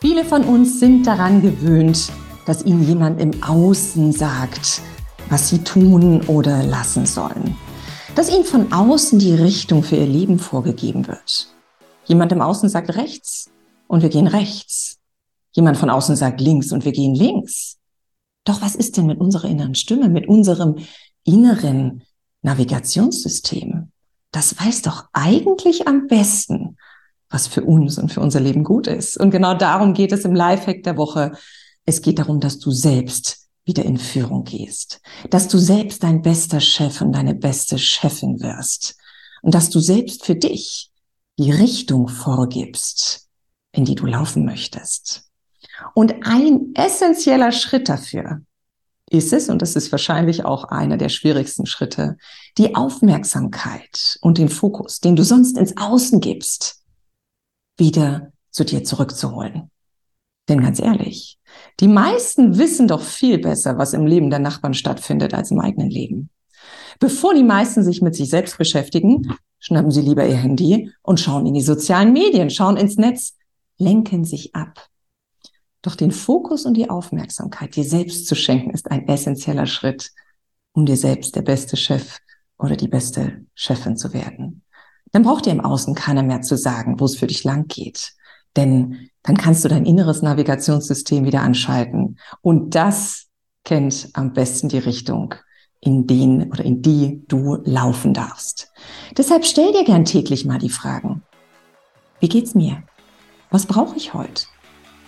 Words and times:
Viele 0.00 0.24
von 0.24 0.44
uns 0.44 0.80
sind 0.80 1.06
daran 1.06 1.42
gewöhnt, 1.42 2.10
dass 2.46 2.64
ihnen 2.64 2.88
jemand 2.88 3.20
im 3.20 3.42
Außen 3.42 4.12
sagt, 4.12 4.80
was 5.28 5.50
sie 5.50 5.58
tun 5.58 6.22
oder 6.26 6.62
lassen 6.62 7.04
sollen. 7.04 7.54
Dass 8.14 8.30
ihnen 8.30 8.44
von 8.44 8.72
außen 8.72 9.18
die 9.18 9.34
Richtung 9.34 9.82
für 9.82 9.96
ihr 9.96 10.06
Leben 10.06 10.38
vorgegeben 10.38 11.06
wird. 11.06 11.54
Jemand 12.06 12.32
im 12.32 12.40
Außen 12.40 12.70
sagt 12.70 12.96
rechts 12.96 13.50
und 13.88 14.00
wir 14.00 14.08
gehen 14.08 14.26
rechts. 14.26 14.96
Jemand 15.52 15.76
von 15.76 15.90
außen 15.90 16.16
sagt 16.16 16.40
links 16.40 16.72
und 16.72 16.86
wir 16.86 16.92
gehen 16.92 17.14
links. 17.14 17.76
Doch 18.44 18.62
was 18.62 18.76
ist 18.76 18.96
denn 18.96 19.04
mit 19.04 19.20
unserer 19.20 19.48
inneren 19.48 19.74
Stimme, 19.74 20.08
mit 20.08 20.26
unserem 20.26 20.76
inneren 21.24 22.04
Navigationssystem? 22.40 23.92
Das 24.32 24.58
weiß 24.58 24.80
doch 24.80 25.04
eigentlich 25.12 25.86
am 25.86 26.06
besten, 26.06 26.78
was 27.30 27.46
für 27.46 27.64
uns 27.64 27.96
und 27.96 28.12
für 28.12 28.20
unser 28.20 28.40
Leben 28.40 28.64
gut 28.64 28.86
ist. 28.86 29.16
Und 29.16 29.30
genau 29.30 29.54
darum 29.54 29.94
geht 29.94 30.12
es 30.12 30.24
im 30.24 30.34
Lifehack 30.34 30.82
der 30.82 30.96
Woche. 30.96 31.32
Es 31.86 32.02
geht 32.02 32.18
darum, 32.18 32.40
dass 32.40 32.58
du 32.58 32.70
selbst 32.70 33.48
wieder 33.64 33.84
in 33.84 33.98
Führung 33.98 34.44
gehst, 34.44 35.00
dass 35.30 35.46
du 35.46 35.58
selbst 35.58 36.02
dein 36.02 36.22
bester 36.22 36.60
Chef 36.60 37.00
und 37.00 37.12
deine 37.12 37.34
beste 37.34 37.78
Chefin 37.78 38.40
wirst 38.40 38.96
und 39.42 39.54
dass 39.54 39.70
du 39.70 39.80
selbst 39.80 40.24
für 40.24 40.34
dich 40.34 40.90
die 41.38 41.52
Richtung 41.52 42.08
vorgibst, 42.08 43.28
in 43.72 43.84
die 43.84 43.94
du 43.94 44.06
laufen 44.06 44.44
möchtest. 44.44 45.30
Und 45.94 46.26
ein 46.26 46.72
essentieller 46.74 47.52
Schritt 47.52 47.88
dafür 47.88 48.42
ist 49.08 49.32
es, 49.32 49.48
und 49.48 49.62
das 49.62 49.76
ist 49.76 49.90
wahrscheinlich 49.92 50.44
auch 50.44 50.64
einer 50.64 50.96
der 50.96 51.08
schwierigsten 51.08 51.66
Schritte, 51.66 52.16
die 52.58 52.74
Aufmerksamkeit 52.74 54.18
und 54.20 54.38
den 54.38 54.48
Fokus, 54.48 55.00
den 55.00 55.16
du 55.16 55.24
sonst 55.24 55.56
ins 55.56 55.76
Außen 55.76 56.20
gibst, 56.20 56.79
wieder 57.80 58.32
zu 58.50 58.64
dir 58.64 58.84
zurückzuholen. 58.84 59.70
Denn 60.48 60.60
ganz 60.60 60.80
ehrlich, 60.80 61.38
die 61.80 61.88
meisten 61.88 62.58
wissen 62.58 62.86
doch 62.86 63.02
viel 63.02 63.38
besser, 63.38 63.78
was 63.78 63.92
im 63.92 64.06
Leben 64.06 64.30
der 64.30 64.38
Nachbarn 64.38 64.74
stattfindet, 64.74 65.34
als 65.34 65.50
im 65.50 65.60
eigenen 65.60 65.90
Leben. 65.90 66.30
Bevor 66.98 67.34
die 67.34 67.44
meisten 67.44 67.82
sich 67.82 68.02
mit 68.02 68.14
sich 68.14 68.28
selbst 68.28 68.58
beschäftigen, 68.58 69.34
schnappen 69.58 69.90
sie 69.90 70.02
lieber 70.02 70.26
ihr 70.26 70.36
Handy 70.36 70.92
und 71.02 71.18
schauen 71.18 71.46
in 71.46 71.54
die 71.54 71.62
sozialen 71.62 72.12
Medien, 72.12 72.50
schauen 72.50 72.76
ins 72.76 72.96
Netz, 72.96 73.36
lenken 73.78 74.24
sich 74.24 74.54
ab. 74.54 74.88
Doch 75.82 75.94
den 75.94 76.10
Fokus 76.10 76.66
und 76.66 76.74
die 76.74 76.90
Aufmerksamkeit 76.90 77.74
dir 77.74 77.84
selbst 77.84 78.26
zu 78.26 78.34
schenken, 78.34 78.70
ist 78.70 78.90
ein 78.90 79.08
essentieller 79.08 79.66
Schritt, 79.66 80.10
um 80.72 80.84
dir 80.84 80.96
selbst 80.96 81.36
der 81.36 81.42
beste 81.42 81.76
Chef 81.76 82.18
oder 82.58 82.76
die 82.76 82.88
beste 82.88 83.46
Chefin 83.54 83.96
zu 83.96 84.12
werden 84.12 84.62
dann 85.12 85.22
braucht 85.22 85.46
dir 85.46 85.52
im 85.52 85.60
Außen 85.60 85.94
keiner 85.94 86.22
mehr 86.22 86.42
zu 86.42 86.56
sagen, 86.56 87.00
wo 87.00 87.04
es 87.04 87.16
für 87.16 87.26
dich 87.26 87.44
lang 87.44 87.66
geht. 87.66 88.12
Denn 88.56 89.10
dann 89.22 89.36
kannst 89.36 89.64
du 89.64 89.68
dein 89.68 89.86
inneres 89.86 90.22
Navigationssystem 90.22 91.24
wieder 91.24 91.42
anschalten. 91.42 92.18
Und 92.42 92.74
das 92.74 93.26
kennt 93.64 94.08
am 94.14 94.32
besten 94.32 94.68
die 94.68 94.78
Richtung, 94.78 95.34
in 95.80 96.06
den 96.06 96.50
oder 96.50 96.64
in 96.64 96.82
die 96.82 97.22
du 97.28 97.56
laufen 97.64 98.12
darfst. 98.12 98.70
Deshalb 99.16 99.46
stell 99.46 99.72
dir 99.72 99.84
gern 99.84 100.04
täglich 100.04 100.44
mal 100.44 100.58
die 100.58 100.70
Fragen. 100.70 101.22
Wie 102.20 102.28
geht's 102.28 102.54
mir? 102.54 102.82
Was 103.50 103.66
brauche 103.66 103.96
ich 103.96 104.14
heute? 104.14 104.44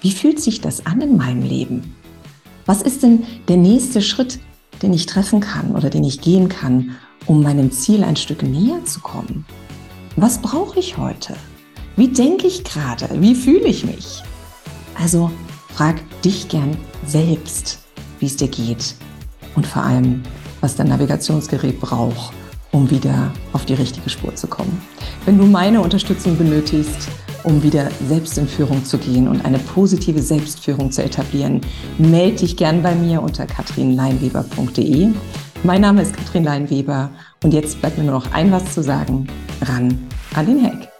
Wie 0.00 0.10
fühlt 0.10 0.40
sich 0.40 0.60
das 0.60 0.86
an 0.86 1.00
in 1.00 1.16
meinem 1.16 1.42
Leben? 1.42 1.94
Was 2.66 2.82
ist 2.82 3.02
denn 3.02 3.24
der 3.48 3.56
nächste 3.56 4.00
Schritt, 4.00 4.40
den 4.80 4.92
ich 4.92 5.06
treffen 5.06 5.40
kann 5.40 5.76
oder 5.76 5.90
den 5.90 6.04
ich 6.04 6.20
gehen 6.20 6.48
kann, 6.48 6.96
um 7.26 7.42
meinem 7.42 7.70
Ziel 7.70 8.02
ein 8.02 8.16
Stück 8.16 8.42
näher 8.42 8.84
zu 8.84 9.00
kommen? 9.00 9.44
Was 10.16 10.42
brauche 10.42 10.78
ich 10.78 10.98
heute? 10.98 11.34
Wie 11.96 12.08
denke 12.08 12.46
ich 12.46 12.64
gerade? 12.64 13.08
Wie 13.14 13.34
fühle 13.34 13.66
ich 13.66 13.86
mich? 13.86 14.22
Also 14.94 15.30
frag 15.74 16.02
dich 16.20 16.48
gern 16.48 16.76
selbst, 17.06 17.78
wie 18.18 18.26
es 18.26 18.36
dir 18.36 18.48
geht 18.48 18.94
und 19.56 19.66
vor 19.66 19.82
allem, 19.82 20.22
was 20.60 20.76
dein 20.76 20.88
Navigationsgerät 20.88 21.80
braucht, 21.80 22.34
um 22.72 22.90
wieder 22.90 23.32
auf 23.54 23.64
die 23.64 23.72
richtige 23.72 24.10
Spur 24.10 24.34
zu 24.34 24.46
kommen. 24.46 24.82
Wenn 25.24 25.38
du 25.38 25.46
meine 25.46 25.80
Unterstützung 25.80 26.36
benötigst, 26.36 27.08
um 27.44 27.62
wieder 27.62 27.88
selbst 28.06 28.36
in 28.36 28.46
Führung 28.46 28.84
zu 28.84 28.98
gehen 28.98 29.28
und 29.28 29.44
eine 29.46 29.58
positive 29.58 30.20
Selbstführung 30.20 30.92
zu 30.92 31.02
etablieren, 31.02 31.62
melde 31.96 32.36
dich 32.36 32.56
gern 32.56 32.82
bei 32.82 32.94
mir 32.94 33.22
unter 33.22 33.46
katrinleinweber.de. 33.46 35.08
Mein 35.64 35.80
Name 35.80 36.02
ist 36.02 36.16
Katrin 36.16 36.42
Leinweber 36.42 37.08
und 37.44 37.54
jetzt 37.54 37.80
bleibt 37.80 37.96
mir 37.96 38.02
nur 38.02 38.14
noch 38.14 38.32
ein 38.32 38.50
was 38.50 38.74
zu 38.74 38.82
sagen 38.82 39.28
ran 39.62 39.96
an 40.34 40.46
den 40.46 40.58
Heck. 40.58 40.91